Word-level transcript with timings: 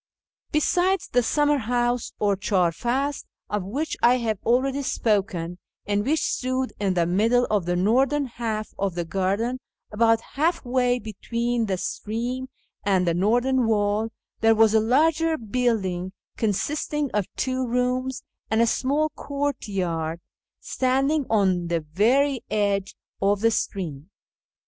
Besides 0.51 1.09
the 1.09 1.21
summer 1.21 1.59
house, 1.59 2.11
or 2.17 2.35
chdr 2.35 2.73
fad, 2.73 3.17
of 3.51 3.63
which 3.63 3.95
I 4.01 4.17
have 4.17 4.39
already 4.43 4.81
spoken, 4.81 5.59
and 5.85 6.03
which 6.03 6.25
stood 6.25 6.73
in 6.79 6.95
the 6.95 7.05
middle 7.05 7.45
of 7.51 7.67
the 7.67 7.75
northern 7.75 8.25
half 8.25 8.73
of 8.79 8.95
the 8.95 9.05
garden, 9.05 9.59
about 9.91 10.19
half 10.33 10.65
way 10.65 10.97
between 10.97 11.67
the 11.67 11.77
stream 11.77 12.49
and 12.83 13.05
the 13.05 13.13
northern 13.13 13.57
w^all, 13.57 14.09
there 14.39 14.55
was 14.55 14.73
a 14.73 14.79
larger 14.79 15.37
building, 15.37 16.13
consisting 16.35 17.11
of 17.11 17.27
two 17.35 17.67
rooms 17.67 18.23
and 18.49 18.59
a 18.59 18.65
small 18.65 19.09
courtyard, 19.09 20.19
standing 20.59 21.27
on 21.29 21.67
the 21.67 21.81
very 21.81 22.43
edge 22.49 22.95
of 23.21 23.41
the 23.41 23.51
stream. 23.51 24.09